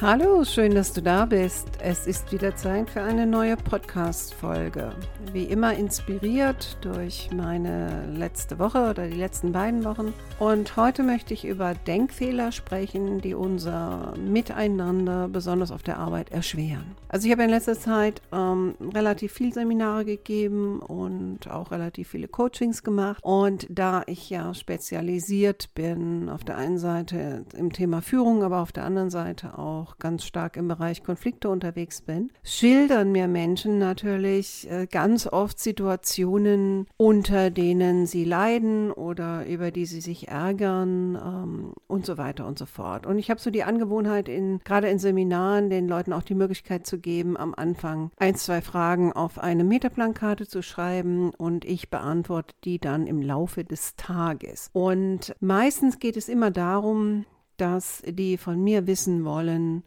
[0.00, 1.66] Hallo, schön, dass du da bist.
[1.82, 4.92] Es ist wieder Zeit für eine neue Podcast-Folge.
[5.32, 10.14] Wie immer inspiriert durch meine letzte Woche oder die letzten beiden Wochen.
[10.38, 16.94] Und heute möchte ich über Denkfehler sprechen, die unser Miteinander besonders auf der Arbeit erschweren.
[17.08, 22.28] Also ich habe in letzter Zeit ähm, relativ viele Seminare gegeben und auch relativ viele
[22.28, 23.18] Coachings gemacht.
[23.24, 28.70] Und da ich ja spezialisiert bin, auf der einen Seite im Thema Führung, aber auf
[28.70, 33.78] der anderen Seite auch auch ganz stark im Bereich Konflikte unterwegs bin, schildern mir Menschen
[33.78, 41.16] natürlich äh, ganz oft Situationen, unter denen sie leiden oder über die sie sich ärgern
[41.16, 43.06] ähm, und so weiter und so fort.
[43.06, 46.86] Und ich habe so die Angewohnheit, in, gerade in Seminaren den Leuten auch die Möglichkeit
[46.86, 52.54] zu geben, am Anfang ein, zwei Fragen auf eine Metaplankarte zu schreiben und ich beantworte
[52.64, 54.68] die dann im Laufe des Tages.
[54.72, 57.24] Und meistens geht es immer darum,
[57.60, 59.84] dass die von mir wissen wollen,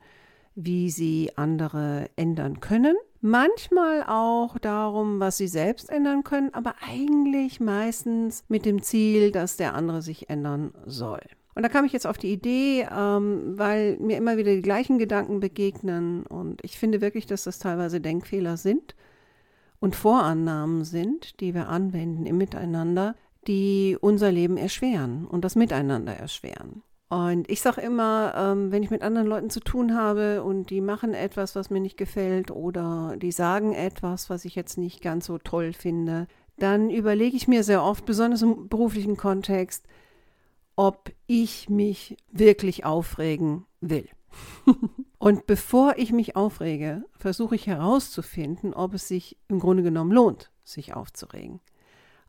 [0.56, 2.96] wie sie andere ändern können.
[3.22, 9.58] Manchmal auch darum, was sie selbst ändern können, aber eigentlich meistens mit dem Ziel, dass
[9.58, 11.22] der andere sich ändern soll.
[11.54, 14.98] Und da kam ich jetzt auf die Idee, ähm, weil mir immer wieder die gleichen
[14.98, 18.96] Gedanken begegnen und ich finde wirklich, dass das teilweise Denkfehler sind
[19.80, 23.16] und Vorannahmen sind, die wir anwenden im Miteinander,
[23.48, 26.84] die unser Leben erschweren und das Miteinander erschweren.
[27.12, 30.80] Und ich sage immer, ähm, wenn ich mit anderen Leuten zu tun habe und die
[30.80, 35.26] machen etwas, was mir nicht gefällt oder die sagen etwas, was ich jetzt nicht ganz
[35.26, 36.26] so toll finde,
[36.58, 39.86] dann überlege ich mir sehr oft, besonders im beruflichen Kontext,
[40.78, 44.08] ob ich mich wirklich aufregen will.
[45.18, 50.50] und bevor ich mich aufrege, versuche ich herauszufinden, ob es sich im Grunde genommen lohnt,
[50.64, 51.60] sich aufzuregen.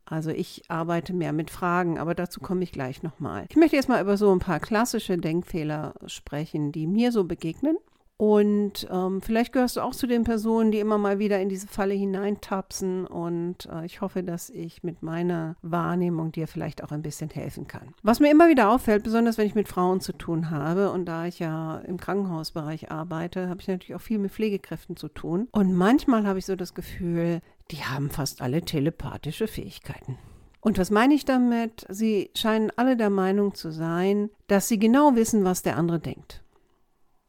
[0.05, 3.47] Also ich arbeite mehr mit Fragen, aber dazu komme ich gleich nochmal.
[3.49, 7.77] Ich möchte erstmal über so ein paar klassische Denkfehler sprechen, die mir so begegnen.
[8.23, 11.67] Und ähm, vielleicht gehörst du auch zu den Personen, die immer mal wieder in diese
[11.67, 13.05] Falle hineintapsen.
[13.05, 17.67] Und äh, ich hoffe, dass ich mit meiner Wahrnehmung dir vielleicht auch ein bisschen helfen
[17.67, 17.95] kann.
[18.05, 21.27] Was mir immer wieder auffällt, besonders wenn ich mit Frauen zu tun habe und da
[21.27, 25.49] ich ja im Krankenhausbereich arbeite, habe ich natürlich auch viel mit Pflegekräften zu tun.
[25.51, 30.19] Und manchmal habe ich so das Gefühl, die haben fast alle telepathische Fähigkeiten.
[30.61, 31.85] Und was meine ich damit?
[31.89, 36.45] Sie scheinen alle der Meinung zu sein, dass sie genau wissen, was der andere denkt.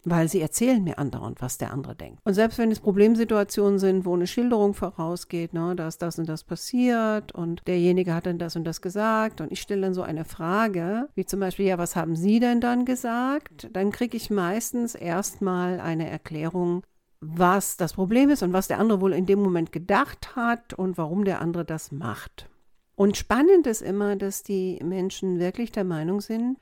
[0.05, 2.19] Weil sie erzählen mir andauernd, was der andere denkt.
[2.25, 6.29] Und selbst wenn es Problemsituationen sind, wo eine Schilderung vorausgeht, ne, da ist das und
[6.29, 10.03] das passiert und derjenige hat dann das und das gesagt und ich stelle dann so
[10.03, 13.69] eine Frage, wie zum Beispiel, ja, was haben Sie denn dann gesagt?
[13.71, 16.83] Dann kriege ich meistens erstmal eine Erklärung,
[17.25, 20.97] was das Problem ist und was der andere wohl in dem Moment gedacht hat und
[20.97, 22.49] warum der andere das macht.
[22.95, 26.57] Und spannend ist immer, dass die Menschen wirklich der Meinung sind,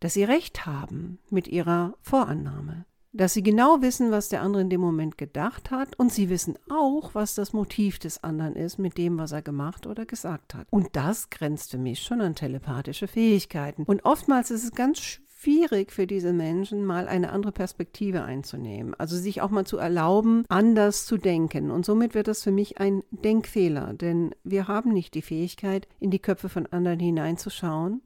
[0.00, 2.84] dass sie recht haben mit ihrer Vorannahme.
[3.14, 6.58] Dass sie genau wissen, was der andere in dem Moment gedacht hat und sie wissen
[6.70, 10.66] auch, was das Motiv des anderen ist mit dem, was er gemacht oder gesagt hat.
[10.70, 13.82] Und das grenzt für mich schon an telepathische Fähigkeiten.
[13.82, 18.94] Und oftmals ist es ganz schwierig, schwierig für diese Menschen, mal eine andere Perspektive einzunehmen.
[18.94, 21.70] Also sich auch mal zu erlauben, anders zu denken.
[21.70, 26.10] Und somit wird das für mich ein Denkfehler, denn wir haben nicht die Fähigkeit, in
[26.10, 28.02] die Köpfe von anderen hineinzuschauen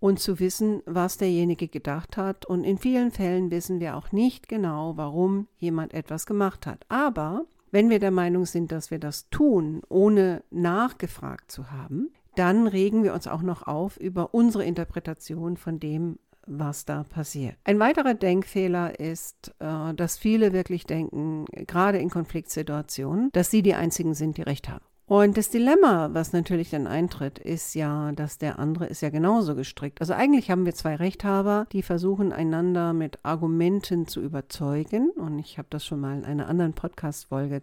[0.00, 2.46] und zu wissen, was derjenige gedacht hat.
[2.46, 6.86] Und in vielen Fällen wissen wir auch nicht genau, warum jemand etwas gemacht hat.
[6.88, 12.68] Aber wenn wir der Meinung sind, dass wir das tun, ohne nachgefragt zu haben, dann
[12.68, 16.18] regen wir uns auch noch auf über unsere Interpretation von dem,
[16.48, 17.56] was da passiert.
[17.64, 23.74] Ein weiterer Denkfehler ist, äh, dass viele wirklich denken, gerade in Konfliktsituationen, dass sie die
[23.74, 24.84] Einzigen sind, die Recht haben.
[25.08, 29.54] Und das Dilemma, was natürlich dann eintritt, ist ja, dass der andere ist ja genauso
[29.54, 30.02] gestrickt.
[30.02, 35.08] Also eigentlich haben wir zwei Rechthaber, die versuchen einander mit Argumenten zu überzeugen.
[35.16, 37.62] Und ich habe das schon mal in einer anderen Podcast-Folge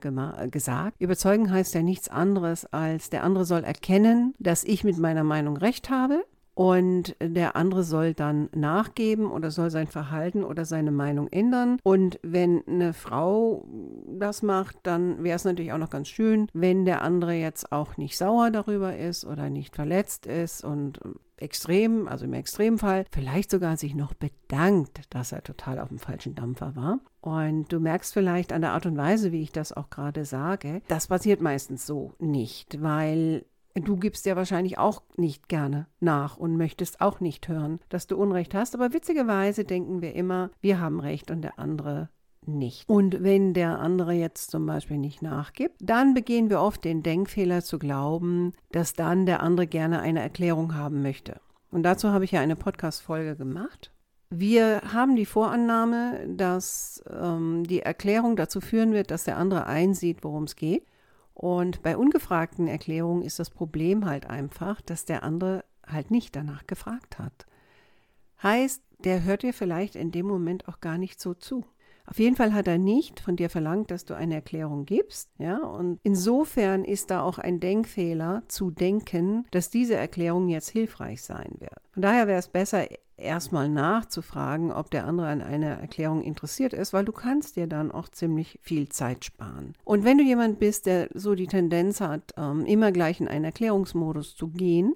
[0.49, 0.99] gesagt.
[0.99, 5.55] Überzeugen heißt ja nichts anderes als, der andere soll erkennen, dass ich mit meiner Meinung
[5.55, 6.23] Recht habe
[6.55, 11.77] und der andere soll dann nachgeben oder soll sein Verhalten oder seine Meinung ändern.
[11.83, 13.67] Und wenn eine Frau
[14.07, 17.97] das macht, dann wäre es natürlich auch noch ganz schön, wenn der andere jetzt auch
[17.97, 20.99] nicht sauer darüber ist oder nicht verletzt ist und
[21.37, 26.35] extrem, also im Extremfall, vielleicht sogar sich noch bedankt, dass er total auf dem falschen
[26.35, 26.99] Dampfer war.
[27.19, 30.81] Und du merkst vielleicht an der Art und Weise, wie ich das auch gerade sage,
[30.87, 33.45] das passiert meistens so nicht, weil
[33.75, 38.15] Du gibst ja wahrscheinlich auch nicht gerne nach und möchtest auch nicht hören, dass du
[38.15, 38.73] Unrecht hast.
[38.73, 42.09] Aber witzigerweise denken wir immer, wir haben Recht und der andere
[42.47, 42.87] nicht.
[42.87, 47.63] Und wenn der andere jetzt zum Beispiel nicht nachgibt, dann begehen wir oft den Denkfehler
[47.63, 51.41] zu glauben, dass dann der andere gerne eine Erklärung haben möchte.
[51.69, 53.91] Und dazu habe ich ja eine Podcast-Folge gemacht.
[54.29, 60.23] Wir haben die Vorannahme, dass ähm, die Erklärung dazu führen wird, dass der andere einsieht,
[60.23, 60.85] worum es geht.
[61.35, 66.65] Und bei ungefragten Erklärungen ist das Problem halt einfach, dass der andere halt nicht danach
[66.65, 67.45] gefragt hat.
[68.41, 71.65] Heißt, der hört dir vielleicht in dem Moment auch gar nicht so zu.
[72.07, 75.57] Auf jeden Fall hat er nicht von dir verlangt, dass du eine Erklärung gibst, ja,
[75.57, 81.55] und insofern ist da auch ein Denkfehler zu denken, dass diese Erklärung jetzt hilfreich sein
[81.59, 81.81] wird.
[81.91, 86.93] Von daher wäre es besser, erstmal nachzufragen, ob der andere an einer Erklärung interessiert ist,
[86.93, 89.73] weil du kannst dir dann auch ziemlich viel Zeit sparen.
[89.83, 93.45] Und wenn du jemand bist, der so die Tendenz hat, ähm, immer gleich in einen
[93.45, 94.95] Erklärungsmodus zu gehen,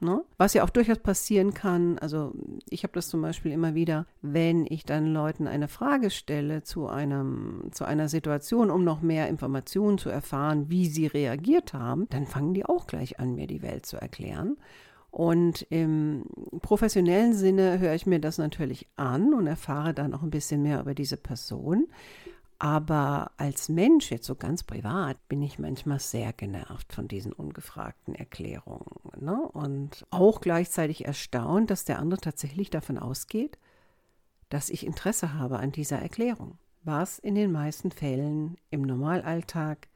[0.00, 0.22] Ne?
[0.36, 2.32] Was ja auch durchaus passieren kann, also
[2.70, 6.86] ich habe das zum Beispiel immer wieder, wenn ich dann Leuten eine Frage stelle zu,
[6.86, 12.26] einem, zu einer Situation, um noch mehr Informationen zu erfahren, wie sie reagiert haben, dann
[12.26, 14.56] fangen die auch gleich an, mir die Welt zu erklären.
[15.10, 16.24] Und im
[16.60, 20.80] professionellen Sinne höre ich mir das natürlich an und erfahre dann auch ein bisschen mehr
[20.80, 21.86] über diese Person.
[22.60, 28.16] Aber als Mensch, jetzt so ganz privat, bin ich manchmal sehr genervt von diesen ungefragten
[28.16, 28.84] Erklärungen.
[29.20, 29.40] Ne?
[29.52, 33.58] Und auch gleichzeitig erstaunt, dass der andere tatsächlich davon ausgeht,
[34.48, 36.58] dass ich Interesse habe an dieser Erklärung.
[36.82, 39.88] Was in den meisten Fällen im Normalalltag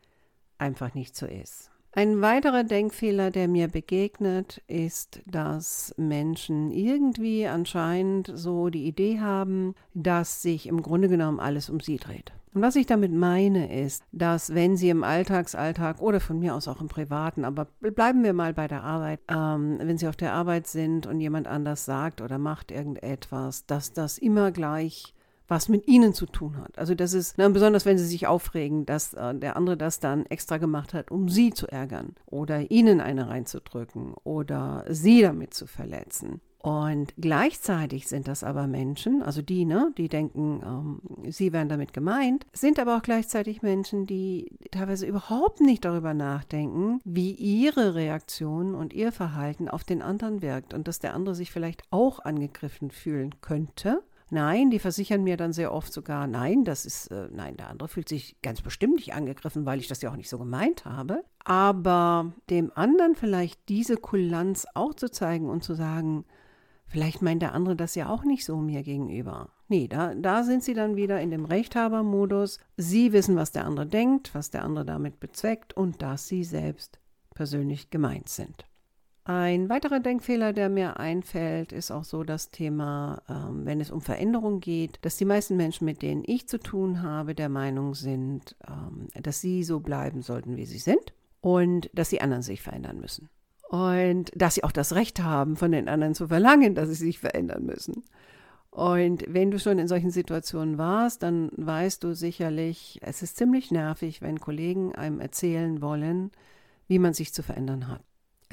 [0.59, 1.72] einfach nicht so ist.
[1.95, 9.75] Ein weiterer Denkfehler, der mir begegnet, ist, dass Menschen irgendwie anscheinend so die Idee haben,
[9.93, 12.33] dass sich im Grunde genommen alles um sie dreht.
[12.55, 16.67] Und was ich damit meine, ist, dass wenn sie im Alltagsalltag oder von mir aus
[16.67, 20.33] auch im Privaten, aber bleiben wir mal bei der Arbeit, ähm, wenn sie auf der
[20.33, 25.15] Arbeit sind und jemand anders sagt oder macht irgendetwas, dass das immer gleich
[25.53, 26.79] was mit ihnen zu tun hat.
[26.79, 30.25] Also das ist, ne, besonders wenn sie sich aufregen, dass äh, der andere das dann
[30.27, 35.67] extra gemacht hat, um sie zu ärgern oder ihnen eine reinzudrücken oder sie damit zu
[35.67, 36.41] verletzen.
[36.63, 41.93] Und gleichzeitig sind das aber Menschen, also die, ne, die denken, ähm, sie wären damit
[41.93, 48.77] gemeint, sind aber auch gleichzeitig Menschen, die teilweise überhaupt nicht darüber nachdenken, wie ihre Reaktion
[48.77, 52.93] und ihr Verhalten auf den anderen wirkt und dass der andere sich vielleicht auch angegriffen
[52.93, 54.03] fühlen könnte
[54.33, 57.87] Nein, die versichern mir dann sehr oft sogar, nein, das ist, äh, nein, der andere
[57.87, 61.23] fühlt sich ganz bestimmt nicht angegriffen, weil ich das ja auch nicht so gemeint habe.
[61.45, 66.25] Aber dem anderen vielleicht diese Kulanz auch zu zeigen und zu sagen,
[66.87, 69.51] vielleicht meint der andere das ja auch nicht so mir gegenüber.
[69.69, 72.59] Nee, da, da sind sie dann wieder in dem Rechthabermodus.
[72.79, 77.01] Sie wissen, was der andere denkt, was der andere damit bezweckt und dass sie selbst
[77.35, 78.65] persönlich gemeint sind.
[79.25, 84.01] Ein weiterer Denkfehler, der mir einfällt, ist auch so das Thema, ähm, wenn es um
[84.01, 88.57] Veränderung geht, dass die meisten Menschen, mit denen ich zu tun habe, der Meinung sind,
[88.67, 92.99] ähm, dass sie so bleiben sollten, wie sie sind und dass die anderen sich verändern
[92.99, 93.29] müssen.
[93.69, 97.21] Und dass sie auch das Recht haben, von den anderen zu verlangen, dass sie sich
[97.21, 98.03] verändern müssen.
[98.71, 103.71] Und wenn du schon in solchen Situationen warst, dann weißt du sicherlich, es ist ziemlich
[103.71, 106.33] nervig, wenn Kollegen einem erzählen wollen,
[106.89, 108.03] wie man sich zu verändern hat.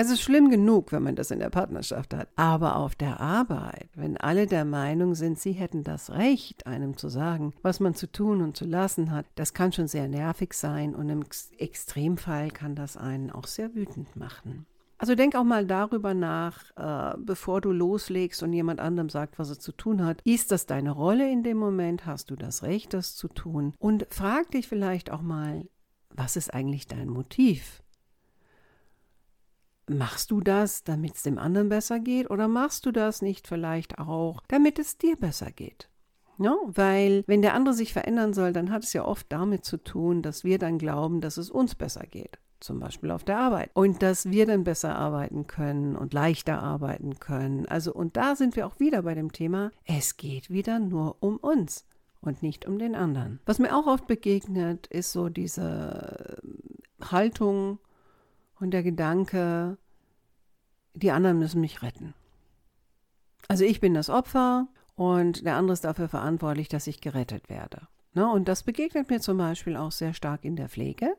[0.01, 2.29] Es ist schlimm genug, wenn man das in der Partnerschaft hat.
[2.37, 7.09] Aber auf der Arbeit, wenn alle der Meinung sind, sie hätten das Recht, einem zu
[7.09, 10.95] sagen, was man zu tun und zu lassen hat, das kann schon sehr nervig sein
[10.95, 11.25] und im
[11.57, 14.65] Extremfall kann das einen auch sehr wütend machen.
[14.99, 19.49] Also denk auch mal darüber nach, äh, bevor du loslegst und jemand anderem sagt, was
[19.49, 20.21] er zu tun hat.
[20.23, 22.05] Ist das deine Rolle in dem Moment?
[22.05, 23.73] Hast du das Recht, das zu tun?
[23.79, 25.65] Und frag dich vielleicht auch mal,
[26.15, 27.81] was ist eigentlich dein Motiv?
[29.89, 33.97] Machst du das, damit es dem anderen besser geht oder machst du das nicht vielleicht
[33.97, 35.89] auch, damit es dir besser geht?
[36.37, 39.77] Ja, weil wenn der andere sich verändern soll, dann hat es ja oft damit zu
[39.77, 42.37] tun, dass wir dann glauben, dass es uns besser geht.
[42.59, 43.71] Zum Beispiel auf der Arbeit.
[43.73, 47.65] Und dass wir dann besser arbeiten können und leichter arbeiten können.
[47.65, 51.37] Also, und da sind wir auch wieder bei dem Thema, es geht wieder nur um
[51.37, 51.85] uns
[52.21, 53.39] und nicht um den anderen.
[53.45, 56.37] Was mir auch oft begegnet, ist so diese
[57.01, 57.79] Haltung,
[58.59, 59.77] und der Gedanke,
[60.93, 62.13] die anderen müssen mich retten.
[63.47, 67.87] Also ich bin das Opfer und der andere ist dafür verantwortlich, dass ich gerettet werde.
[68.13, 68.29] Ne?
[68.29, 71.15] Und das begegnet mir zum Beispiel auch sehr stark in der Pflege.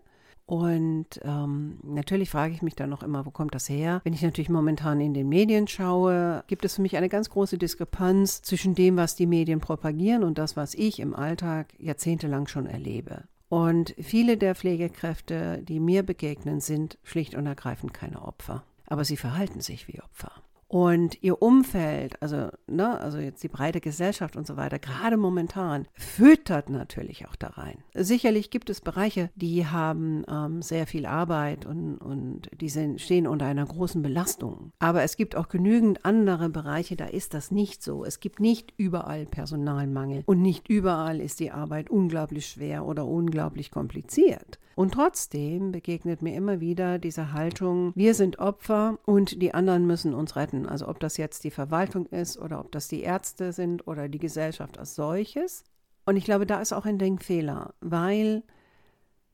[0.46, 4.00] Und ähm, natürlich frage ich mich dann noch immer, wo kommt das her?
[4.02, 7.56] Wenn ich natürlich momentan in den Medien schaue, gibt es für mich eine ganz große
[7.56, 12.66] Diskrepanz zwischen dem, was die Medien propagieren und das, was ich im Alltag jahrzehntelang schon
[12.66, 13.24] erlebe.
[13.50, 18.62] Und viele der Pflegekräfte, die mir begegnen, sind schlicht und ergreifend keine Opfer.
[18.86, 20.30] Aber sie verhalten sich wie Opfer.
[20.70, 25.88] Und ihr Umfeld, also, ne, also jetzt die breite Gesellschaft und so weiter, gerade momentan,
[25.94, 27.78] füttert natürlich auch da rein.
[27.92, 33.26] Sicherlich gibt es Bereiche, die haben ähm, sehr viel Arbeit und, und die sind, stehen
[33.26, 34.70] unter einer großen Belastung.
[34.78, 38.04] Aber es gibt auch genügend andere Bereiche, da ist das nicht so.
[38.04, 43.72] Es gibt nicht überall Personalmangel und nicht überall ist die Arbeit unglaublich schwer oder unglaublich
[43.72, 44.60] kompliziert.
[44.76, 50.14] Und trotzdem begegnet mir immer wieder diese Haltung, wir sind Opfer und die anderen müssen
[50.14, 50.59] uns retten.
[50.66, 54.18] Also ob das jetzt die Verwaltung ist oder ob das die Ärzte sind oder die
[54.18, 55.64] Gesellschaft als solches.
[56.06, 58.42] Und ich glaube, da ist auch ein Denkfehler, weil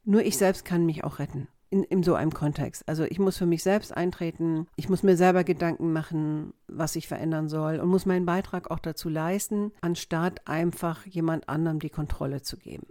[0.05, 1.49] nur ich selbst kann mich auch retten.
[1.69, 2.89] In, in so einem Kontext.
[2.89, 7.09] Also ich muss für mich selbst eintreten, ich muss mir selber Gedanken machen, was ich
[7.09, 12.41] verändern soll und muss meinen Beitrag auch dazu leisten, anstatt einfach jemand anderem die Kontrolle
[12.43, 12.87] zu geben.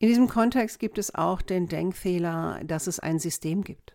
[0.00, 3.94] In diesem Kontext gibt es auch den Denkfehler, dass es ein System gibt.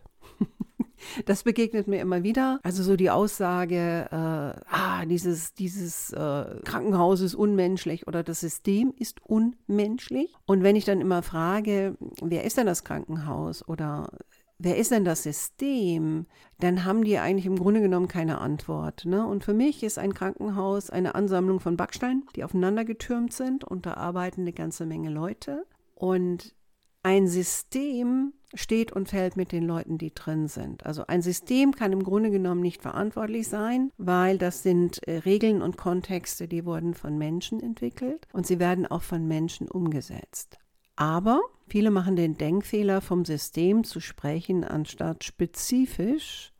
[1.24, 2.60] Das begegnet mir immer wieder.
[2.62, 8.92] Also so die Aussage, äh, ah, dieses, dieses äh, Krankenhaus ist unmenschlich oder das System
[8.96, 10.34] ist unmenschlich.
[10.46, 14.10] Und wenn ich dann immer frage, wer ist denn das Krankenhaus oder
[14.58, 16.26] wer ist denn das System,
[16.58, 19.04] dann haben die eigentlich im Grunde genommen keine Antwort.
[19.06, 19.26] Ne?
[19.26, 23.86] Und für mich ist ein Krankenhaus eine Ansammlung von Backsteinen, die aufeinander getürmt sind und
[23.86, 25.64] da arbeiten eine ganze Menge Leute.
[25.94, 26.54] Und
[27.02, 30.84] ein System steht und fällt mit den Leuten, die drin sind.
[30.84, 35.62] Also ein System kann im Grunde genommen nicht verantwortlich sein, weil das sind äh, Regeln
[35.62, 40.58] und Kontexte, die wurden von Menschen entwickelt und sie werden auch von Menschen umgesetzt.
[40.96, 46.52] Aber viele machen den Denkfehler, vom System zu sprechen, anstatt spezifisch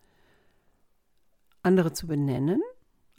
[1.63, 2.63] andere zu benennen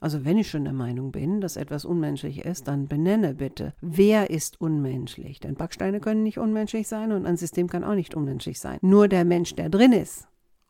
[0.02, 4.32] also wenn ich schon der Meinung bin, dass etwas unmenschlich ist, dann benenne bitte, wer
[4.32, 5.40] ist unmenschlich.
[5.40, 8.80] Denn Backsteine können nicht unmenschlich sein und ein System kann auch nicht unmenschlich sein.
[8.82, 10.28] Nur der Mensch, der drin ist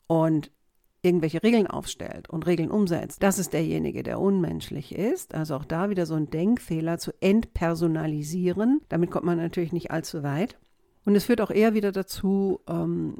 [0.08, 0.52] und
[1.02, 5.34] irgendwelche Regeln aufstellt und Regeln umsetzt, das ist derjenige, der unmenschlich ist.
[5.34, 8.82] Also auch da wieder so ein Denkfehler zu entpersonalisieren.
[8.90, 10.60] Damit kommt man natürlich nicht allzu weit.
[11.06, 13.16] Und es führt auch eher wieder dazu, ähm,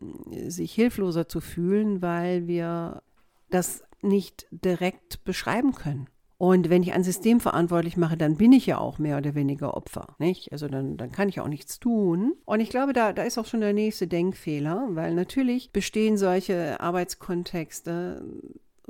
[0.48, 3.02] sich hilfloser zu fühlen, weil wir
[3.50, 6.08] das nicht direkt beschreiben können.
[6.42, 9.76] Und wenn ich ein System verantwortlich mache, dann bin ich ja auch mehr oder weniger
[9.76, 10.52] Opfer, nicht?
[10.52, 12.34] Also dann, dann kann ich auch nichts tun.
[12.46, 16.80] Und ich glaube, da, da ist auch schon der nächste Denkfehler, weil natürlich bestehen solche
[16.80, 18.26] Arbeitskontexte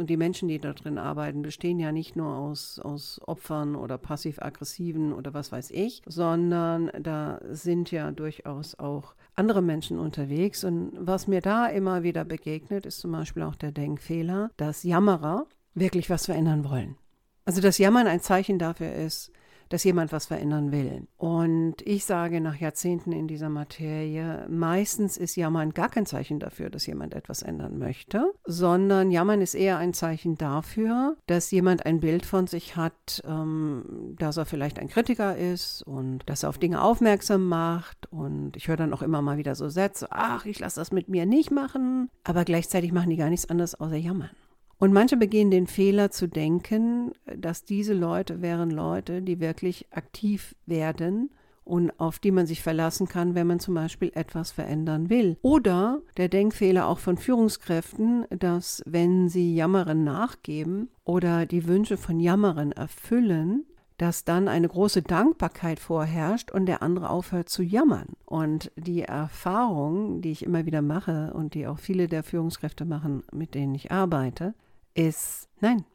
[0.02, 3.98] und die Menschen, die da drin arbeiten, bestehen ja nicht nur aus, aus Opfern oder
[3.98, 10.64] passiv-aggressiven oder was weiß ich, sondern da sind ja durchaus auch andere Menschen unterwegs.
[10.64, 15.46] Und was mir da immer wieder begegnet, ist zum Beispiel auch der Denkfehler, dass Jammerer
[15.76, 16.98] wirklich was verändern wollen.
[17.46, 19.32] Also dass Jammern ein Zeichen dafür ist,
[19.72, 21.08] dass jemand was verändern will.
[21.18, 26.70] Und ich sage nach Jahrzehnten in dieser Materie, meistens ist Jammern gar kein Zeichen dafür,
[26.70, 32.00] dass jemand etwas ändern möchte, sondern Jammern ist eher ein Zeichen dafür, dass jemand ein
[32.02, 36.58] Bild von sich hat, ähm, dass er vielleicht ein Kritiker ist und dass er auf
[36.58, 38.12] Dinge aufmerksam macht.
[38.12, 41.08] Und ich höre dann auch immer mal wieder so Sätze, ach, ich lasse das mit
[41.08, 44.32] mir nicht machen, aber gleichzeitig machen die gar nichts anderes außer jammern.
[44.82, 50.56] Und manche begehen den Fehler zu denken, dass diese Leute wären Leute, die wirklich aktiv
[50.66, 51.30] werden
[51.64, 55.38] und auf die man sich verlassen kann, wenn man zum Beispiel etwas verändern will.
[55.44, 62.20] Oder der Denkfehler auch von Führungskräften, dass wenn sie Jammeren nachgeben oder die Wünsche von
[62.20, 63.66] Jammeren erfüllen,
[64.00, 68.08] dass dann eine große Dankbarkeit vorherrscht und der andere aufhört zu jammern.
[68.26, 73.22] Und die Erfahrung, die ich immer wieder mache und die auch viele der Führungskräfte machen,
[73.32, 74.56] mit denen ich arbeite,
[74.94, 75.86] ist, nein,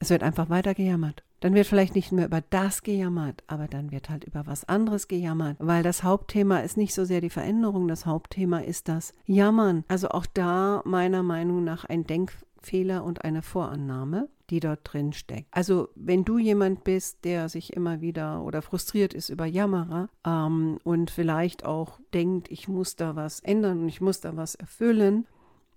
[0.00, 1.24] es wird einfach weiter gejammert.
[1.40, 5.06] Dann wird vielleicht nicht mehr über das gejammert, aber dann wird halt über was anderes
[5.06, 9.84] gejammert, weil das Hauptthema ist nicht so sehr die Veränderung, das Hauptthema ist das Jammern.
[9.86, 15.46] Also auch da meiner Meinung nach ein Denkfehler und eine Vorannahme, die dort drin steckt.
[15.52, 20.78] Also wenn du jemand bist, der sich immer wieder oder frustriert ist über Jammerer ähm,
[20.82, 25.26] und vielleicht auch denkt, ich muss da was ändern und ich muss da was erfüllen,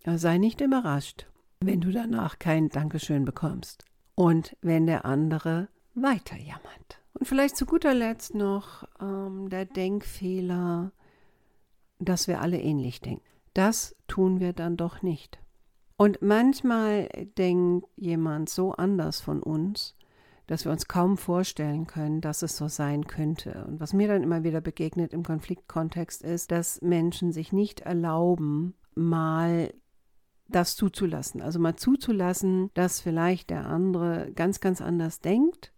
[0.05, 1.27] sei nicht überrascht
[1.63, 6.99] wenn du danach kein Dankeschön bekommst und wenn der andere weiter jammert.
[7.13, 10.91] Und vielleicht zu guter Letzt noch ähm, der Denkfehler,
[11.99, 13.23] dass wir alle ähnlich denken.
[13.53, 15.39] Das tun wir dann doch nicht.
[15.97, 19.95] Und manchmal denkt jemand so anders von uns,
[20.47, 23.65] dass wir uns kaum vorstellen können, dass es so sein könnte.
[23.67, 28.73] Und was mir dann immer wieder begegnet im Konfliktkontext ist, dass Menschen sich nicht erlauben,
[28.95, 29.71] mal
[30.55, 31.41] das zuzulassen.
[31.41, 35.71] Also mal zuzulassen, dass vielleicht der andere ganz, ganz anders denkt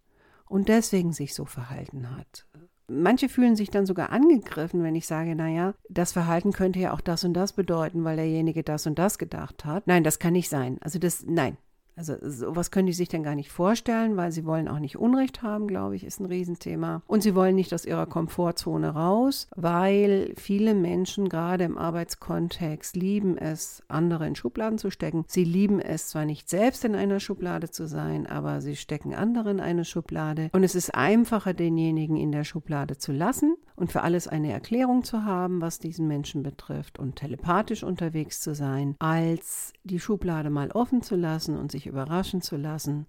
[0.46, 2.46] und deswegen sich so verhalten hat.
[2.86, 7.00] Manche fühlen sich dann sogar angegriffen, wenn ich sage, naja, das Verhalten könnte ja auch
[7.00, 9.86] das und das bedeuten, weil derjenige das und das gedacht hat.
[9.86, 10.76] Nein, das kann nicht sein.
[10.82, 11.56] Also das, nein,
[11.96, 15.42] also sowas können die sich dann gar nicht vorstellen, weil sie wollen auch nicht Unrecht
[15.42, 17.02] haben, glaube ich, ist ein Riesenthema.
[17.06, 23.38] Und sie wollen nicht aus ihrer Komfortzone raus, weil viele Menschen gerade im Arbeitskontext lieben
[23.38, 25.24] es, andere in Schubladen zu stecken.
[25.28, 29.50] Sie lieben es zwar nicht selbst in einer Schublade zu sein, aber sie stecken andere
[29.50, 30.50] in eine Schublade.
[30.52, 35.04] Und es ist einfacher, denjenigen in der Schublade zu lassen und für alles eine Erklärung
[35.04, 40.70] zu haben, was diesen Menschen betrifft und telepathisch unterwegs zu sein, als die Schublade mal
[40.70, 43.06] offen zu lassen und sich überraschen zu lassen.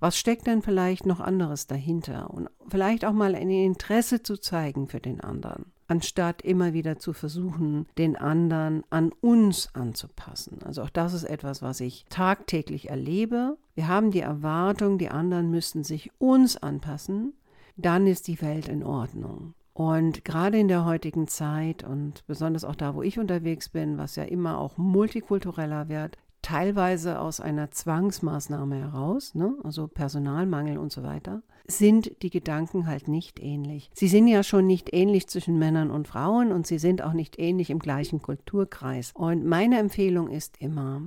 [0.00, 2.30] Was steckt denn vielleicht noch anderes dahinter?
[2.30, 7.12] Und vielleicht auch mal ein Interesse zu zeigen für den anderen, anstatt immer wieder zu
[7.12, 10.58] versuchen, den anderen an uns anzupassen.
[10.64, 13.56] Also auch das ist etwas, was ich tagtäglich erlebe.
[13.76, 17.34] Wir haben die Erwartung, die anderen müssten sich uns anpassen,
[17.76, 19.54] dann ist die Welt in Ordnung.
[19.74, 24.16] Und gerade in der heutigen Zeit und besonders auch da, wo ich unterwegs bin, was
[24.16, 31.02] ja immer auch multikultureller wird, teilweise aus einer Zwangsmaßnahme heraus, ne, also Personalmangel und so
[31.02, 33.90] weiter, sind die Gedanken halt nicht ähnlich.
[33.94, 37.38] Sie sind ja schon nicht ähnlich zwischen Männern und Frauen und sie sind auch nicht
[37.38, 39.12] ähnlich im gleichen Kulturkreis.
[39.14, 41.02] Und meine Empfehlung ist immer,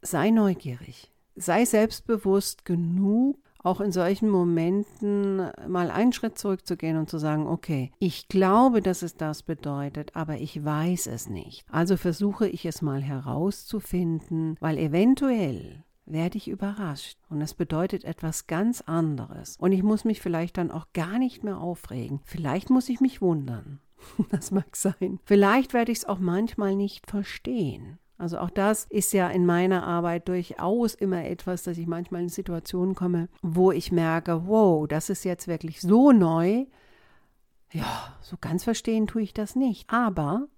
[0.00, 7.18] sei neugierig, sei selbstbewusst genug, auch in solchen Momenten mal einen Schritt zurückzugehen und zu
[7.18, 11.64] sagen, okay, ich glaube, dass es das bedeutet, aber ich weiß es nicht.
[11.70, 18.46] Also versuche ich es mal herauszufinden, weil eventuell werde ich überrascht und es bedeutet etwas
[18.46, 19.56] ganz anderes.
[19.58, 22.20] Und ich muss mich vielleicht dann auch gar nicht mehr aufregen.
[22.24, 23.80] Vielleicht muss ich mich wundern.
[24.30, 25.20] Das mag sein.
[25.24, 27.98] Vielleicht werde ich es auch manchmal nicht verstehen.
[28.20, 32.28] Also auch das ist ja in meiner Arbeit durchaus immer etwas, dass ich manchmal in
[32.28, 36.66] Situationen komme, wo ich merke, wow, das ist jetzt wirklich so neu.
[37.72, 39.88] Ja, so ganz verstehen tue ich das nicht.
[39.88, 40.48] Aber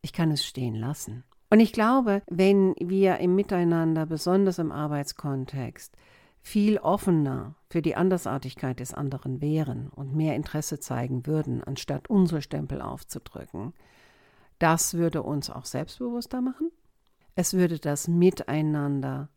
[0.00, 1.24] ich kann es stehen lassen.
[1.50, 5.96] Und ich glaube, wenn wir im Miteinander, besonders im Arbeitskontext,
[6.40, 12.42] viel offener für die Andersartigkeit des anderen wären und mehr Interesse zeigen würden, anstatt unsere
[12.42, 13.72] Stempel aufzudrücken,
[14.60, 16.70] das würde uns auch selbstbewusster machen
[17.34, 19.28] es würde das Miteinander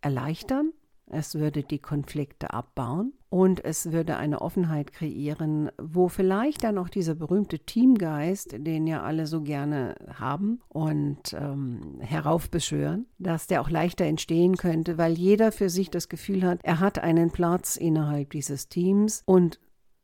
[0.00, 0.72] erleichtern,
[1.10, 6.88] es würde die Konflikte abbauen und es würde eine Offenheit kreieren, wo vielleicht dann auch
[6.88, 13.70] dieser berühmte Teamgeist, den ja alle so gerne haben und ähm, heraufbeschwören, dass der auch
[13.70, 18.30] leichter entstehen könnte, weil jeder für sich das Gefühl hat, er hat einen Platz innerhalb
[18.30, 19.58] dieses Teams und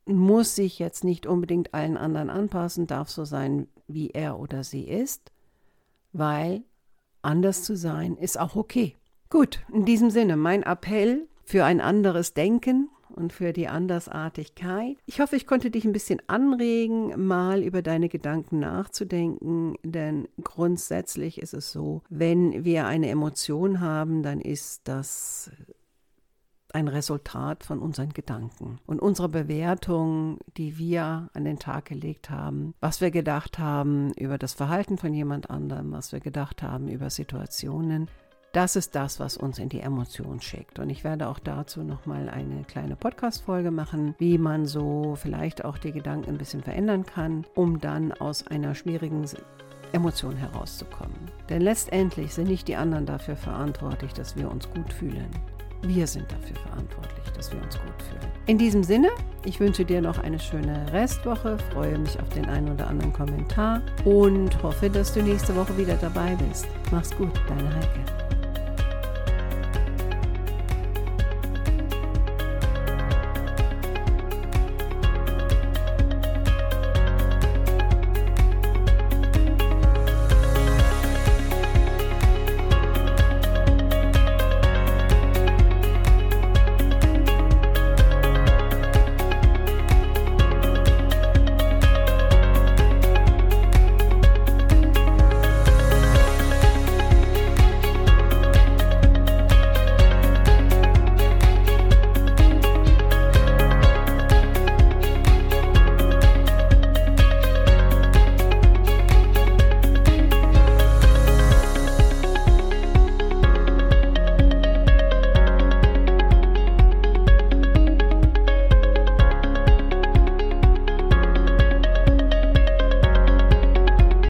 [0.05, 4.83] muss sich jetzt nicht unbedingt allen anderen anpassen, darf so sein, wie er oder sie
[4.83, 5.31] ist,
[6.13, 6.63] weil
[7.25, 8.95] anders zu sein ist auch okay.
[9.29, 14.97] Gut, in diesem Sinne mein Appell für ein anderes Denken und für die Andersartigkeit.
[15.05, 21.41] Ich hoffe, ich konnte dich ein bisschen anregen, mal über deine Gedanken nachzudenken, denn grundsätzlich
[21.41, 25.51] ist es so, wenn wir eine Emotion haben, dann ist das
[26.75, 32.75] ein Resultat von unseren Gedanken und unserer Bewertung, die wir an den Tag gelegt haben,
[32.81, 37.09] was wir gedacht haben über das Verhalten von jemand anderem, was wir gedacht haben über
[37.09, 38.09] Situationen.
[38.51, 40.79] Das ist das, was uns in die Emotion schickt.
[40.79, 45.77] Und ich werde auch dazu nochmal eine kleine Podcast-Folge machen, wie man so vielleicht auch
[45.77, 49.25] die Gedanken ein bisschen verändern kann, um dann aus einer schwierigen
[49.91, 51.31] Emotion herauszukommen.
[51.49, 55.29] Denn letztendlich sind nicht die anderen dafür verantwortlich, dass wir uns gut fühlen.
[55.87, 58.31] Wir sind dafür verantwortlich, dass wir uns gut fühlen.
[58.47, 59.09] In diesem Sinne,
[59.43, 63.81] ich wünsche dir noch eine schöne Restwoche, freue mich auf den einen oder anderen Kommentar
[64.03, 66.67] und hoffe, dass du nächste Woche wieder dabei bist.
[66.91, 68.34] Mach's gut, deine Heike.